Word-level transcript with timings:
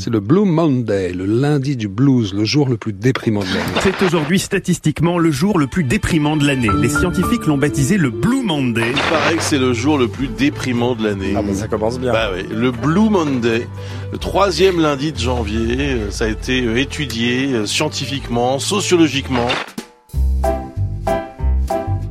C'est 0.00 0.10
le 0.10 0.20
Blue 0.20 0.44
Monday, 0.44 1.12
le 1.12 1.26
lundi 1.26 1.76
du 1.76 1.88
blues, 1.88 2.32
le 2.32 2.44
jour 2.44 2.68
le 2.68 2.76
plus 2.76 2.92
déprimant 2.92 3.40
de 3.40 3.46
l'année. 3.46 3.80
c'est 3.82 4.00
aujourd'hui 4.04 4.38
statistiquement 4.38 5.18
le 5.18 5.32
jour 5.32 5.58
le 5.58 5.66
plus 5.66 5.82
déprimant 5.82 6.36
de 6.36 6.46
l'année. 6.46 6.68
Les 6.80 6.88
scientifiques 6.88 7.46
l'ont 7.46 7.58
baptisé 7.58 7.96
le 7.96 8.10
Blue 8.10 8.44
Monday. 8.44 8.92
Il 8.94 9.10
paraît 9.10 9.34
que 9.34 9.42
c'est 9.42 9.58
le 9.58 9.72
jour 9.72 9.98
le 9.98 10.06
plus 10.06 10.28
déprimant 10.28 10.94
de 10.94 11.02
l'année. 11.02 11.32
Ah 11.36 11.42
bah 11.42 11.52
ça 11.52 11.66
commence 11.66 11.98
bien. 11.98 12.12
Bah 12.12 12.30
oui, 12.32 12.44
le 12.48 12.70
Blue 12.70 13.10
Monday, 13.10 13.66
le 14.12 14.18
troisième 14.18 14.80
lundi 14.80 15.10
de 15.10 15.18
janvier, 15.18 15.94
euh, 15.94 16.10
ça 16.12 16.26
a 16.26 16.28
été 16.28 16.62
euh, 16.62 16.76
étudié 16.76 17.54
euh, 17.54 17.66
scientifiquement, 17.66 18.60
sociologiquement. 18.60 19.48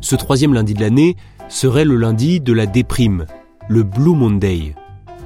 Ce 0.00 0.16
troisième 0.16 0.52
lundi 0.52 0.74
de 0.74 0.80
l'année 0.80 1.14
serait 1.48 1.84
le 1.84 1.94
lundi 1.94 2.40
de 2.40 2.52
la 2.52 2.66
déprime, 2.66 3.26
le 3.68 3.84
Blue 3.84 4.16
Monday. 4.16 4.74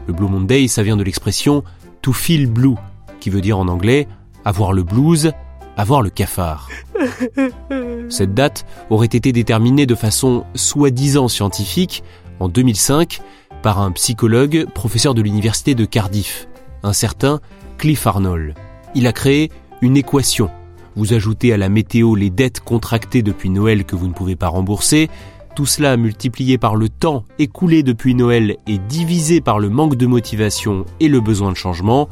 Le 0.07 0.13
Blue 0.13 0.29
Monday, 0.29 0.69
ça 0.69 0.83
vient 0.83 0.99
de 0.99 1.03
l'expression 1.03 1.65
to 2.03 2.13
feel 2.13 2.47
blue, 2.47 2.75
qui 3.21 3.31
veut 3.31 3.41
dire 3.41 3.59
en 3.59 3.69
anglais 3.69 4.07
avoir 4.45 4.73
le 4.73 4.83
blues, 4.83 5.33
avoir 5.77 6.03
le 6.03 6.11
cafard. 6.11 6.69
Cette 8.09 8.35
date 8.35 8.67
aurait 8.91 9.07
été 9.07 9.33
déterminée 9.33 9.87
de 9.87 9.95
façon 9.95 10.45
soi-disant 10.55 11.29
scientifique 11.29 12.03
en 12.41 12.49
2005 12.49 13.21
par 13.63 13.81
un 13.81 13.93
psychologue 13.93 14.67
professeur 14.75 15.15
de 15.15 15.23
l'université 15.23 15.75
de 15.75 15.85
Cardiff, 15.85 16.49
un 16.83 16.93
certain 16.93 17.41
Cliff 17.79 18.07
Arnold. 18.07 18.55
Il 18.95 19.07
a 19.07 19.13
créé 19.13 19.51
une 19.81 19.97
équation. 19.97 20.51
Vous 20.95 21.15
ajoutez 21.15 21.53
à 21.53 21.57
la 21.57 21.69
météo 21.69 22.15
les 22.15 22.29
dettes 22.29 22.61
contractées 22.61 23.23
depuis 23.23 23.49
Noël 23.49 23.85
que 23.85 23.97
vous 23.97 24.09
ne 24.09 24.13
pouvez 24.13 24.37
pas 24.37 24.49
rembourser, 24.49 25.09
tout 25.55 25.67
cela 25.67 25.97
multiplié 25.97 26.59
par 26.59 26.77
le 26.77 26.89
temps 26.89 27.25
écoulé 27.39 27.83
depuis 27.83 28.15
Noël 28.15 28.57
et 28.67 28.79
divisé 28.79 29.41
par 29.41 29.59
le 29.59 29.69
manque 29.69 29.97
de 29.97 30.07
motivation 30.07 30.87
et 31.01 31.09
le 31.09 31.21
besoin 31.21 31.53
de 31.53 31.57
changement, 31.57 32.09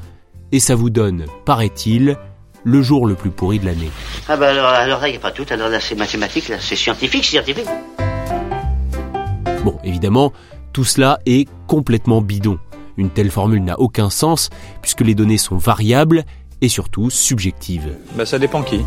et 0.52 0.60
ça 0.60 0.74
vous 0.74 0.90
donne, 0.90 1.26
paraît-il, 1.44 2.16
le 2.64 2.82
jour 2.82 3.06
le 3.06 3.14
plus 3.14 3.30
pourri 3.30 3.58
de 3.58 3.66
l'année. 3.66 3.90
Ah 4.28 4.36
bah 4.36 4.48
alors, 4.48 4.66
alors 4.66 5.00
là, 5.00 5.08
il 5.08 5.12
n'y 5.12 5.16
a 5.16 5.20
pas 5.20 5.30
tout. 5.30 5.46
Alors 5.50 5.68
là, 5.68 5.80
c'est 5.80 5.94
mathématique, 5.94 6.48
là, 6.48 6.56
c'est 6.60 6.76
scientifique, 6.76 7.24
scientifique. 7.24 7.68
Bon, 9.64 9.78
évidemment, 9.84 10.32
tout 10.72 10.84
cela 10.84 11.18
est 11.26 11.48
complètement 11.66 12.20
bidon. 12.20 12.58
Une 12.96 13.10
telle 13.10 13.30
formule 13.30 13.64
n'a 13.64 13.78
aucun 13.78 14.10
sens 14.10 14.50
puisque 14.82 15.00
les 15.00 15.14
données 15.14 15.38
sont 15.38 15.56
variables 15.56 16.24
et 16.60 16.68
surtout 16.68 17.08
subjectives. 17.08 17.96
Bah 18.14 18.26
ça 18.26 18.38
dépend 18.38 18.62
qui. 18.62 18.80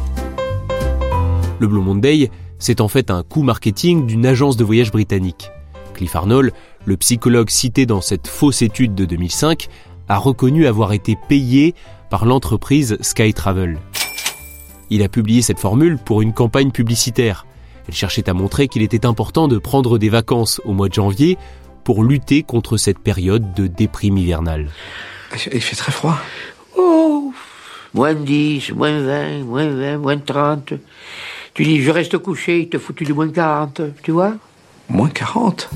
Le 1.63 1.69
Blue 1.69 1.79
Monday, 1.79 2.29
c'est 2.59 2.81
en 2.81 2.90
fait 2.90 3.09
un 3.09 3.24
coup 3.24 3.41
marketing 3.41 4.06
d'une 4.06 4.25
agence 4.25 4.57
de 4.57 4.66
voyage 4.66 4.91
britannique. 4.91 5.50
Cliff 5.94 6.13
Arnold, 6.13 6.51
le 6.84 6.97
psychologue 6.97 7.50
cité 7.50 7.85
dans 7.85 8.01
cette 8.01 8.28
fausse 8.28 8.62
étude 8.62 8.96
de 8.96 9.06
2005, 9.06 9.69
a 10.09 10.18
reconnu 10.18 10.68
avoir 10.68 10.91
été 10.91 11.18
payé 11.29 11.74
par 12.09 12.25
l'entreprise 12.25 12.97
Sky 13.00 13.34
Travel. 13.34 13.79
Il 14.90 15.03
a 15.03 15.07
publié 15.07 15.41
cette 15.41 15.57
formule 15.57 15.97
pour 15.97 16.22
une 16.22 16.34
campagne 16.34 16.72
publicitaire. 16.72 17.46
Elle 17.88 17.95
cherchait 17.95 18.30
à 18.30 18.34
montrer 18.34 18.68
qu'il 18.68 18.81
était 18.81 19.06
important 19.06 19.47
de 19.47 19.57
prendre 19.57 19.97
des 19.97 20.09
vacances 20.09 20.59
au 20.66 20.74
mois 20.74 20.90
de 20.90 20.94
janvier 20.94 21.38
pour 21.85 22.03
lutter 22.03 22.44
contre 22.44 22.75
cette 22.75 23.00
période 23.00 23.53
de 23.53 23.68
déprime 23.68 24.18
hivernale. 24.18 24.68
Il 25.50 25.62
fait 25.62 25.78
très 25.78 25.94
froid. 25.94 26.18
Oh 26.78 27.34
Moins 27.94 28.16
de 28.16 28.25
10, 28.25 28.74
moins 28.74 29.00
20, 29.00 29.44
moins 29.45 29.69
20, 29.69 29.97
moins 30.00 30.16
de 30.18 30.25
30. 30.25 30.74
Tu 31.53 31.64
dis, 31.64 31.84
je 31.84 31.91
reste 31.91 32.18
couché, 32.18 32.62
il 32.62 32.69
te 32.69 32.80
foutu 32.80 33.03
du 33.03 33.14
moins 33.14 33.28
de 33.28 33.31
40, 33.31 33.81
tu 34.02 34.12
vois 34.12 34.34
Moins 34.90 35.09
40 35.09 35.69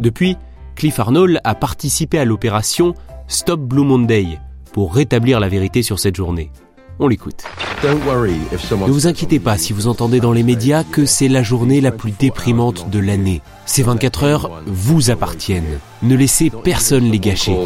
Depuis, 0.00 0.36
Cliff 0.74 0.98
Arnold 0.98 1.40
a 1.44 1.54
participé 1.54 2.18
à 2.18 2.24
l'opération 2.24 2.94
Stop 3.28 3.60
Blue 3.60 3.84
Monday 3.84 4.40
pour 4.72 4.92
rétablir 4.92 5.38
la 5.38 5.48
vérité 5.48 5.82
sur 5.82 6.00
cette 6.00 6.16
journée. 6.16 6.50
On 6.98 7.06
l'écoute. 7.06 7.44
Ne 7.84 8.90
vous 8.90 9.06
inquiétez 9.06 9.38
pas 9.38 9.56
si 9.56 9.72
vous 9.72 9.86
entendez 9.86 10.18
dans 10.18 10.32
les 10.32 10.42
médias 10.42 10.82
que 10.82 11.06
c'est 11.06 11.28
la 11.28 11.44
journée 11.44 11.80
la 11.80 11.92
plus 11.92 12.10
déprimante 12.10 12.90
de 12.90 12.98
l'année. 12.98 13.40
Ces 13.66 13.84
24 13.84 14.24
heures 14.24 14.62
vous 14.66 15.10
appartiennent. 15.10 15.78
Ne 16.02 16.16
laissez 16.16 16.50
personne 16.50 17.04
les 17.04 17.20
gâcher. 17.20 17.56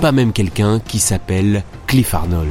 Pas 0.00 0.12
même 0.12 0.32
quelqu'un 0.32 0.80
qui 0.80 1.00
s'appelle 1.00 1.64
Cliff 1.86 2.14
Arnold. 2.14 2.48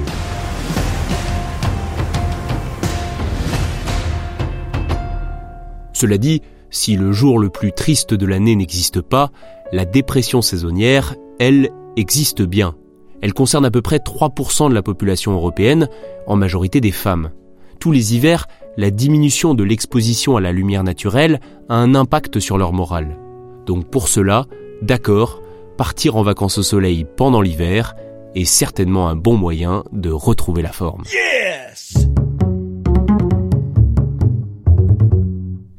Cela 5.93 6.17
dit, 6.17 6.41
si 6.69 6.95
le 6.95 7.11
jour 7.11 7.39
le 7.39 7.49
plus 7.49 7.71
triste 7.71 8.13
de 8.13 8.25
l'année 8.25 8.55
n'existe 8.55 9.01
pas, 9.01 9.31
la 9.71 9.85
dépression 9.85 10.41
saisonnière, 10.41 11.15
elle, 11.39 11.69
existe 11.95 12.41
bien. 12.41 12.75
Elle 13.21 13.33
concerne 13.33 13.65
à 13.65 13.71
peu 13.71 13.81
près 13.81 13.97
3% 13.97 14.69
de 14.69 14.73
la 14.73 14.81
population 14.81 15.31
européenne, 15.33 15.87
en 16.27 16.35
majorité 16.35 16.81
des 16.81 16.91
femmes. 16.91 17.31
Tous 17.79 17.91
les 17.91 18.15
hivers, 18.15 18.47
la 18.77 18.91
diminution 18.91 19.53
de 19.53 19.63
l'exposition 19.63 20.35
à 20.35 20.41
la 20.41 20.51
lumière 20.51 20.83
naturelle 20.83 21.39
a 21.69 21.75
un 21.75 21.95
impact 21.95 22.39
sur 22.39 22.57
leur 22.57 22.73
morale. 22.73 23.17
Donc 23.65 23.89
pour 23.89 24.07
cela, 24.07 24.45
d'accord, 24.81 25.41
partir 25.77 26.15
en 26.15 26.23
vacances 26.23 26.57
au 26.57 26.63
soleil 26.63 27.05
pendant 27.17 27.41
l'hiver 27.41 27.95
est 28.35 28.45
certainement 28.45 29.09
un 29.09 29.15
bon 29.15 29.37
moyen 29.37 29.83
de 29.91 30.09
retrouver 30.09 30.61
la 30.61 30.71
forme. 30.71 31.03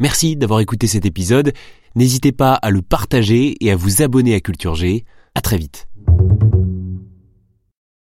Merci 0.05 0.37
d'avoir 0.37 0.61
écouté 0.61 0.87
cet 0.87 1.07
épisode. 1.07 1.55
N'hésitez 1.95 2.31
pas 2.31 2.53
à 2.53 2.69
le 2.69 2.83
partager 2.83 3.57
et 3.65 3.71
à 3.71 3.77
vous 3.77 4.03
abonner 4.03 4.35
à 4.35 4.41
Culture 4.41 4.75
G. 4.75 5.07
À 5.35 5.41
très 5.41 5.57
vite. 5.57 5.89